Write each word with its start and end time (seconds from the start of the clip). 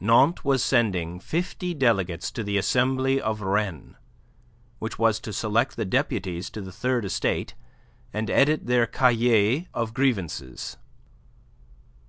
Nantes 0.00 0.44
was 0.44 0.64
sending 0.64 1.20
fifty 1.20 1.72
delegates 1.72 2.32
to 2.32 2.42
the 2.42 2.58
assembly 2.58 3.20
of 3.20 3.40
Rennes 3.40 3.94
which 4.80 4.98
was 4.98 5.20
to 5.20 5.32
select 5.32 5.76
the 5.76 5.84
deputies 5.84 6.50
to 6.50 6.60
the 6.60 6.72
Third 6.72 7.04
Estate 7.04 7.54
and 8.12 8.28
edit 8.28 8.66
their 8.66 8.88
cahier 8.88 9.68
of 9.72 9.94
grievances. 9.94 10.76